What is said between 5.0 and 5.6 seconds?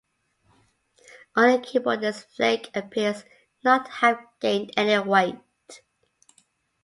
weight.